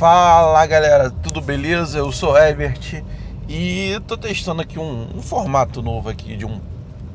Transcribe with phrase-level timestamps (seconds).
[0.00, 1.98] Fala galera, tudo beleza?
[1.98, 3.04] Eu sou Ebert
[3.46, 6.58] e tô testando aqui um, um formato novo aqui de um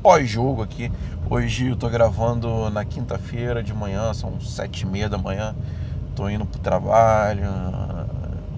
[0.04, 0.92] pós-jogo aqui.
[1.28, 5.56] Hoje eu tô gravando na quinta-feira de manhã, são sete e meia da manhã.
[6.16, 7.50] Tô indo pro trabalho,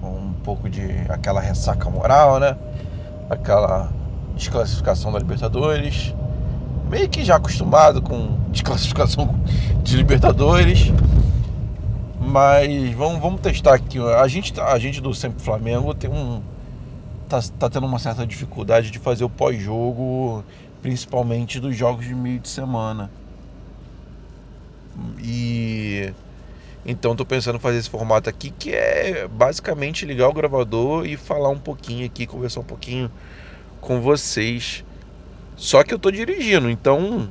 [0.01, 2.57] com um pouco de aquela ressaca moral, né?
[3.29, 3.89] Aquela
[4.35, 6.13] desclassificação da Libertadores.
[6.89, 9.39] Meio que já acostumado com desclassificação
[9.83, 10.91] de Libertadores.
[12.27, 13.99] Mas vamos, vamos testar aqui.
[13.99, 16.41] A gente, tá, a gente do Sempre Flamengo tem um.
[17.29, 20.43] Tá, tá tendo uma certa dificuldade de fazer o pós-jogo,
[20.81, 23.09] principalmente dos jogos de meio de semana.
[25.23, 26.13] E
[26.85, 31.15] então tô pensando em fazer esse formato aqui que é basicamente ligar o gravador e
[31.15, 33.09] falar um pouquinho aqui, conversar um pouquinho
[33.79, 34.83] com vocês.
[35.55, 37.29] Só que eu tô dirigindo, então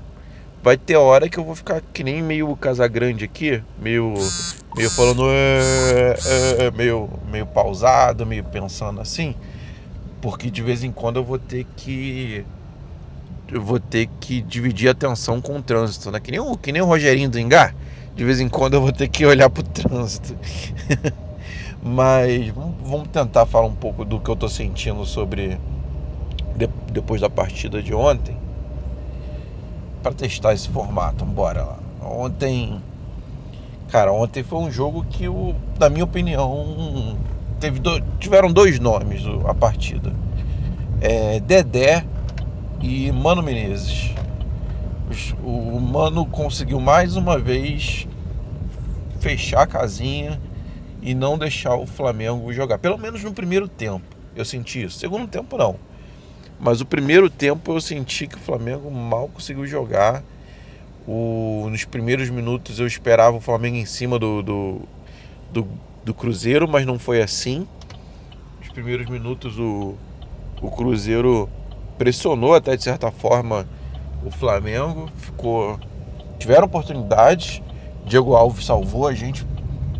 [0.66, 4.14] vai ter hora que eu vou ficar que nem meio Casagrande aqui, meio
[4.74, 9.32] meio falando é, é, é, meio meio pausado, meio pensando assim,
[10.20, 12.44] porque de vez em quando eu vou ter que
[13.46, 16.18] eu vou ter que dividir a atenção com o trânsito, né?
[16.18, 17.72] Que nem o, que nem o Rogerinho do Engar.
[18.16, 20.36] De vez em quando eu vou ter que olhar pro trânsito.
[21.80, 25.60] Mas vamos tentar falar um pouco do que eu tô sentindo sobre
[26.90, 28.45] depois da partida de ontem
[30.06, 31.24] para testar esse formato.
[31.24, 31.78] Bora lá.
[32.00, 32.80] Ontem,
[33.90, 37.18] cara, ontem foi um jogo que, o, na minha opinião,
[37.58, 40.12] teve do, tiveram dois nomes a partida:
[41.00, 42.04] é, Dedé
[42.80, 44.14] e Mano Menezes.
[45.42, 48.06] O Mano conseguiu mais uma vez
[49.18, 50.40] fechar a casinha
[51.02, 52.78] e não deixar o Flamengo jogar.
[52.78, 54.04] Pelo menos no primeiro tempo
[54.36, 54.98] eu senti isso.
[54.98, 55.76] Segundo tempo não.
[56.58, 60.22] Mas o primeiro tempo eu senti que o Flamengo mal conseguiu jogar.
[61.06, 64.80] O, nos primeiros minutos eu esperava o Flamengo em cima do, do,
[65.52, 65.68] do,
[66.04, 67.66] do Cruzeiro, mas não foi assim.
[68.58, 69.94] Nos primeiros minutos o,
[70.60, 71.48] o Cruzeiro
[71.98, 73.68] pressionou até de certa forma
[74.24, 75.08] o Flamengo.
[75.16, 75.78] Ficou.
[76.38, 77.62] Tiveram oportunidades.
[78.04, 79.46] Diego Alves salvou a gente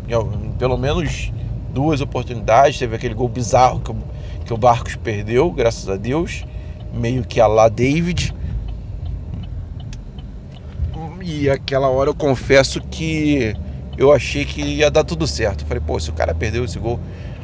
[0.07, 1.31] em, pelo menos
[1.77, 2.79] duas oportunidades.
[2.79, 3.95] Teve aquele gol bizarro que o
[4.43, 6.43] que o Barcos perdeu, graças a Deus,
[6.91, 8.33] meio que a lá David.
[11.21, 13.53] E aquela hora eu confesso que
[13.97, 15.65] eu achei que ia dar tudo certo.
[15.65, 16.97] Falei, pô, se o cara perdeu esse gol,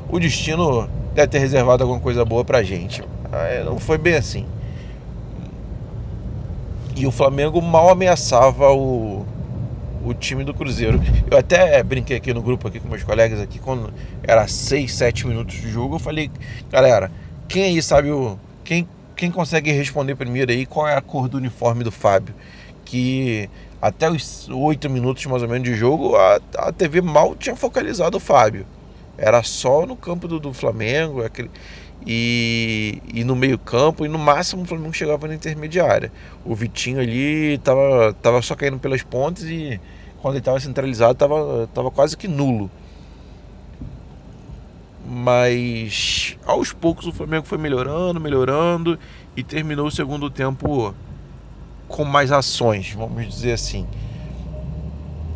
[0.09, 3.03] o destino deve ter reservado alguma coisa boa pra gente.
[3.29, 4.45] Aí não foi bem assim.
[6.95, 9.25] E o Flamengo mal ameaçava o,
[10.03, 10.99] o time do Cruzeiro.
[11.29, 15.27] Eu até brinquei aqui no grupo aqui com meus colegas aqui quando era 6, 7
[15.27, 16.29] minutos de jogo, eu falei,
[16.71, 17.11] galera,
[17.47, 21.37] quem aí sabe o quem quem consegue responder primeiro aí qual é a cor do
[21.37, 22.35] uniforme do Fábio?
[22.85, 23.49] Que
[23.81, 28.17] até os 8 minutos mais ou menos de jogo, a, a TV mal tinha focalizado
[28.17, 28.67] o Fábio.
[29.17, 31.51] Era só no campo do, do Flamengo, aquele,
[32.05, 36.11] e, e no meio-campo, e no máximo o Flamengo chegava na intermediária.
[36.43, 39.79] O Vitinho ali tava, tava só caindo pelas pontes e
[40.21, 42.69] quando ele estava centralizado tava, tava quase que nulo.
[45.05, 48.97] Mas aos poucos o Flamengo foi melhorando, melhorando
[49.35, 50.95] e terminou o segundo tempo
[51.87, 53.85] com mais ações, vamos dizer assim.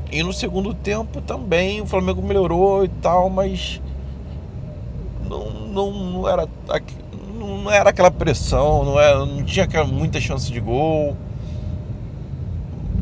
[0.09, 3.81] E no segundo tempo também o Flamengo melhorou e tal, mas
[5.27, 6.47] não, não, não, era,
[7.35, 11.15] não era aquela pressão, não, era, não tinha muita chance de gol.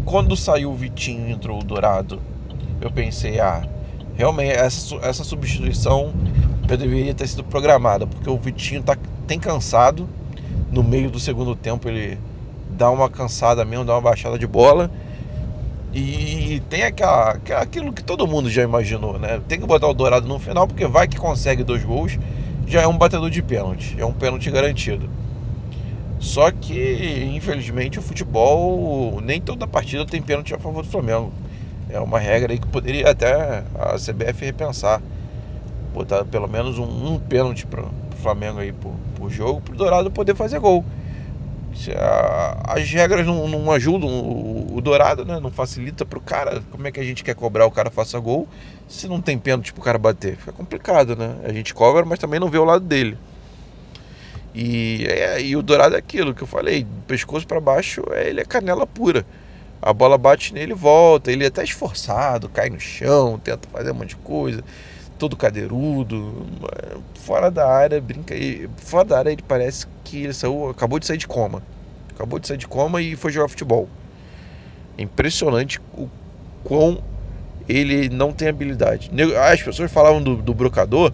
[0.05, 2.21] Quando saiu o Vitinho e entrou o Dourado,
[2.79, 3.63] eu pensei, ah,
[4.15, 6.13] realmente essa, essa substituição
[6.67, 8.97] eu deveria ter sido programada, porque o Vitinho tá,
[9.27, 10.07] tem cansado.
[10.71, 12.17] No meio do segundo tempo ele
[12.71, 14.91] dá uma cansada mesmo, dá uma baixada de bola.
[15.97, 19.39] E tem aquela, aquilo que todo mundo já imaginou, né?
[19.47, 22.19] Tem que botar o Dourado no final, porque vai que consegue dois gols,
[22.67, 25.09] já é um batedor de pênalti, é um pênalti garantido.
[26.19, 31.31] Só que, infelizmente, o futebol, nem toda partida tem pênalti a favor do Flamengo.
[31.89, 35.01] É uma regra aí que poderia até a CBF repensar.
[35.93, 36.83] Botar pelo menos um,
[37.13, 37.91] um pênalti para o
[38.21, 40.83] Flamengo aí por, por jogo, para o Dourado poder fazer gol
[42.63, 45.39] as regras não, não ajudam o, o, Dourado, né?
[45.39, 46.63] Não facilita pro cara.
[46.71, 48.47] Como é que a gente quer cobrar o cara faça gol
[48.87, 50.37] se não tem pênalti pro cara bater?
[50.37, 51.35] Fica complicado, né?
[51.43, 53.17] A gente cobra, mas também não vê o lado dele.
[54.53, 58.39] E, é, e o Dourado é aquilo que eu falei, pescoço para baixo, é, ele
[58.39, 59.25] é canela pura.
[59.81, 63.91] A bola bate nele e volta, ele é até esforçado, cai no chão, tenta fazer
[63.91, 64.63] um monte de coisa,
[65.17, 66.45] todo cadeirudo,
[67.15, 68.69] fora da área, brinca aí.
[68.77, 71.61] Fora da área ele parece que ele saiu, acabou de sair de coma.
[72.13, 73.87] Acabou de sair de coma e foi jogar futebol.
[74.97, 76.09] É impressionante o
[76.63, 77.01] quão
[77.67, 79.09] ele não tem habilidade.
[79.51, 81.11] As pessoas falavam do, do brocador.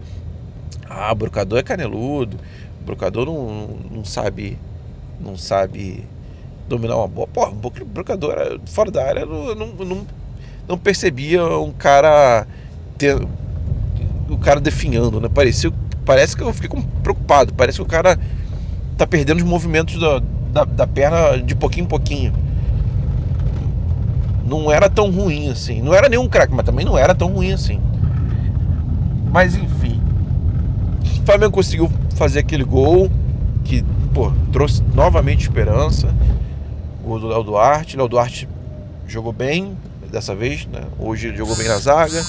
[0.89, 2.37] Ah, brocador é caneludo.
[2.85, 4.57] Brocador não, não sabe.
[5.19, 6.03] Não sabe
[6.67, 7.27] dominar uma bola.
[7.27, 10.07] Pô, o brocador fora da área não, não, não,
[10.67, 12.47] não percebia um cara
[12.97, 13.17] ter,
[14.31, 15.29] o cara definhando, né?
[15.29, 15.71] Parecia,
[16.05, 16.69] parece que eu fiquei
[17.03, 17.53] preocupado.
[17.53, 18.17] Parece que o cara
[18.97, 22.33] tá perdendo os movimentos da, da, da perna de pouquinho em pouquinho.
[24.45, 25.81] Não era tão ruim assim.
[25.81, 27.79] Não era nenhum craque, mas também não era tão ruim assim.
[29.31, 30.01] Mas enfim.
[31.21, 33.09] O Flamengo conseguiu fazer aquele gol
[33.63, 36.13] que pô, trouxe novamente esperança.
[37.03, 37.97] O do Léo Duarte.
[37.97, 38.47] Léo Duarte
[39.07, 39.77] jogou bem
[40.11, 40.81] dessa vez, né?
[40.99, 42.23] Hoje ele jogou bem na zaga.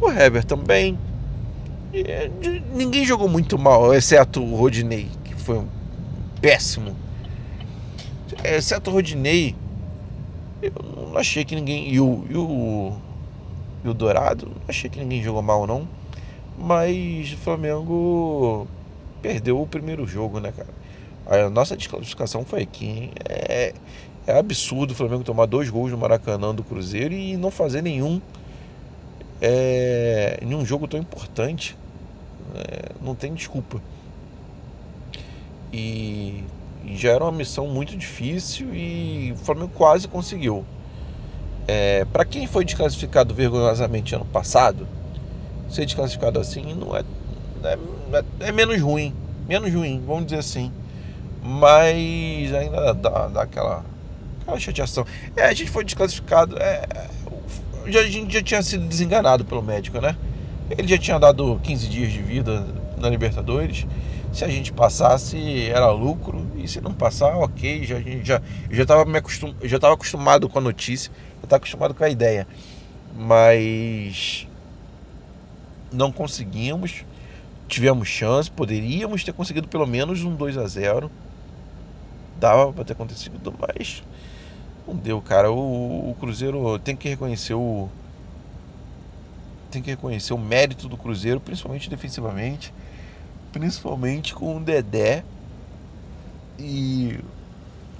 [0.00, 0.96] O Hever também.
[2.72, 5.66] Ninguém jogou muito mal, exceto o Rodinei, que foi
[6.40, 6.96] péssimo.
[8.44, 9.56] Exceto o Rodinei,
[10.62, 11.88] eu não achei que ninguém.
[11.88, 12.92] E o, e o,
[13.84, 15.88] e o Dourado, não achei que ninguém jogou mal, não.
[16.58, 18.66] Mas o Flamengo
[19.22, 20.74] perdeu o primeiro jogo, né, cara?
[21.24, 23.10] A nossa desclassificação foi aqui.
[23.28, 23.74] É,
[24.26, 28.20] é absurdo o Flamengo tomar dois gols no Maracanã do Cruzeiro e não fazer nenhum
[29.40, 31.76] é, em um jogo tão importante.
[32.54, 33.80] É, não tem desculpa.
[35.72, 36.44] E,
[36.84, 40.64] e, já era uma missão muito difícil e o Flamengo quase conseguiu.
[41.66, 44.88] É, Para quem foi desclassificado vergonhosamente ano passado,
[45.68, 47.00] ser desclassificado assim não é,
[47.64, 47.78] é,
[48.44, 49.14] é, é menos ruim.
[49.46, 50.72] Menos ruim, vamos dizer assim.
[51.42, 53.84] Mas ainda dá, dá aquela,
[54.40, 55.04] aquela chateação.
[55.36, 56.56] É, a gente foi desclassificado.
[56.58, 56.86] É,
[57.92, 60.16] já, a gente já tinha sido desenganado pelo médico, né?
[60.76, 63.86] Ele já tinha dado 15 dias de vida na Libertadores.
[64.32, 66.46] Se a gente passasse, era lucro.
[66.56, 67.84] E se não passar, ok.
[67.84, 71.94] Já, já, eu já estava acostum, já tava acostumado com a notícia, já estava acostumado
[71.94, 72.46] com a ideia.
[73.16, 74.46] Mas
[75.92, 77.04] não conseguimos.
[77.66, 81.10] Tivemos chance, poderíamos ter conseguido pelo menos um 2 a 0
[82.38, 84.02] Dava para ter acontecido, mas
[84.88, 85.50] não deu, cara.
[85.50, 87.88] O, o Cruzeiro tem que reconhecer o.
[89.70, 92.72] Tem que reconhecer o mérito do Cruzeiro, principalmente defensivamente.
[93.52, 95.22] Principalmente com o Dedé
[96.58, 97.18] e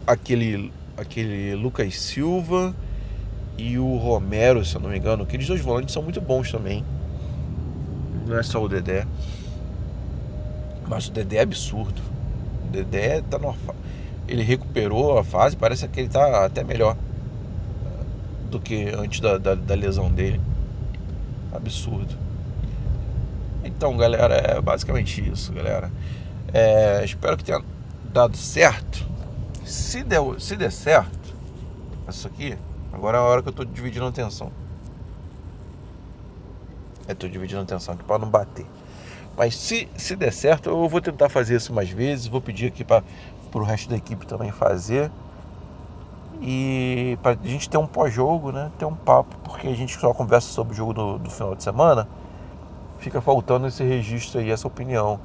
[0.06, 2.74] aquele, aquele Lucas Silva
[3.58, 5.24] e o Romero, se eu não me engano.
[5.24, 6.82] Aqueles dois volantes são muito bons também.
[8.26, 9.06] Não é só o Dedé.
[10.88, 12.00] Mas o Dedé é absurdo.
[12.66, 13.54] O Dedé tá no
[14.28, 16.96] ele recuperou a fase, parece que ele está até melhor
[18.50, 20.40] do que antes da, da, da, lesão dele.
[21.52, 22.14] Absurdo.
[23.64, 25.90] Então, galera, é basicamente isso, galera.
[26.52, 27.62] É, espero que tenha
[28.12, 29.06] dado certo.
[29.64, 31.36] Se, deu, se der certo,
[32.08, 32.56] isso aqui,
[32.92, 34.52] agora é a hora que eu estou dividindo a atenção.
[37.06, 38.66] Eu tô dividindo a atenção aqui para não bater.
[39.36, 42.26] Mas se, se der certo, eu vou tentar fazer isso mais vezes.
[42.26, 43.04] Vou pedir aqui para
[43.56, 45.10] o resto da equipe também fazer.
[46.40, 48.70] E para a gente ter um pós-jogo, né?
[48.78, 51.62] Ter um papo, porque a gente só conversa sobre o jogo do, do final de
[51.62, 52.06] semana.
[52.98, 55.20] Fica faltando esse registro aí, essa opinião.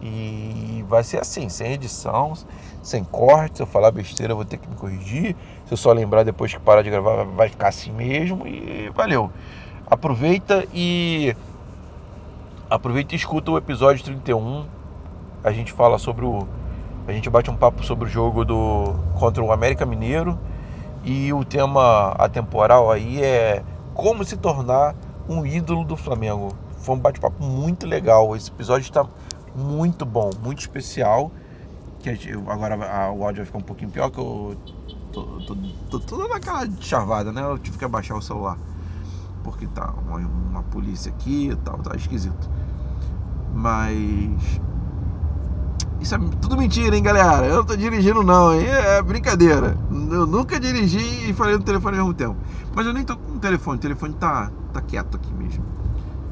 [0.00, 2.32] E vai ser assim, sem edição,
[2.82, 3.58] sem corte.
[3.58, 5.36] Se eu falar besteira, eu vou ter que me corrigir.
[5.66, 8.46] Se eu só lembrar depois que parar de gravar, vai ficar assim mesmo.
[8.46, 9.30] E valeu.
[9.86, 11.34] Aproveita e
[12.70, 14.68] Aproveita e escuta o episódio 31.
[15.42, 16.46] A gente fala sobre o.
[17.08, 20.38] A gente bate um papo sobre o jogo do contra o América Mineiro.
[21.02, 24.94] E o tema atemporal aí é como se tornar
[25.26, 26.54] um ídolo do Flamengo.
[26.80, 28.36] Foi um bate-papo muito legal.
[28.36, 29.06] Esse episódio está
[29.54, 31.32] muito bom, muito especial.
[32.00, 32.10] Que
[32.46, 32.76] agora
[33.12, 34.54] o áudio vai ficar um pouquinho pior, que eu
[35.10, 35.56] tô, tô,
[35.90, 37.42] tô, tô naquela chavada, né?
[37.42, 38.58] Eu tive que abaixar o celular
[39.42, 42.50] porque tá uma, uma polícia aqui e tal, tá esquisito.
[43.54, 44.60] Mas.
[46.00, 47.46] Isso é tudo mentira, hein, galera?
[47.46, 48.66] Eu não tô dirigindo, não, hein?
[48.66, 49.76] É brincadeira.
[49.90, 52.36] Eu nunca dirigi e falei no telefone ao mesmo tempo.
[52.74, 55.64] Mas eu nem tô com o telefone, o telefone tá, tá quieto aqui mesmo.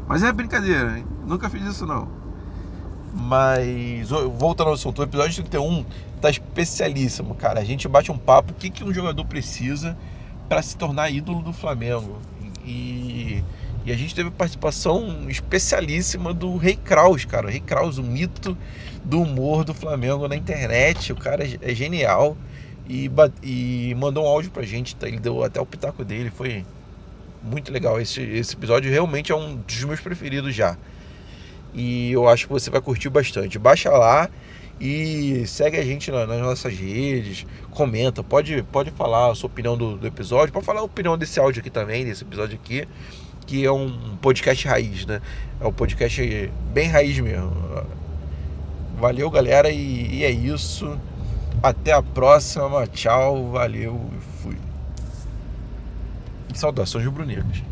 [0.06, 1.04] Mas é brincadeira, hein?
[1.26, 2.08] Nunca fiz isso, não.
[3.12, 5.85] Mas, voltando ao assunto, o episódio 31
[6.20, 7.61] tá especialíssimo, cara.
[7.61, 9.96] A gente bate um papo, o que, que um jogador precisa
[10.49, 12.18] para se tornar ídolo do Flamengo.
[12.64, 13.42] E,
[13.87, 17.47] e, a gente teve participação especialíssima do Rei Kraus, cara.
[17.47, 18.57] O Rei Kraus, o mito
[19.05, 21.12] do humor do Flamengo na internet.
[21.12, 22.37] O cara é genial.
[22.88, 23.11] E,
[23.43, 24.97] e mandou um áudio pra gente.
[24.97, 25.07] Tá?
[25.07, 26.31] Ele deu até o pitaco dele.
[26.31, 26.64] Foi
[27.43, 28.00] muito legal.
[28.00, 30.76] Esse, esse episódio realmente é um dos meus preferidos já.
[31.73, 33.59] E eu acho que você vai curtir bastante.
[33.59, 34.28] Baixa lá
[34.81, 39.97] E segue a gente nas nossas redes, comenta, pode, pode falar a sua opinião do,
[39.97, 42.87] do episódio, pode falar a opinião desse áudio aqui também, desse episódio aqui,
[43.46, 45.20] que é um podcast raiz, né?
[45.60, 47.52] É um podcast bem raiz mesmo.
[48.98, 50.98] Valeu, galera, e, e é isso.
[51.62, 52.86] Até a próxima.
[52.86, 54.56] Tchau, valeu e fui.
[56.54, 57.62] Saudações rubro-negras.